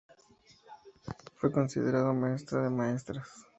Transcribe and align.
Fue 1.35 1.51
considerada 1.51 2.11
maestra 2.11 2.63
de 2.63 2.71
maestras. 2.71 3.45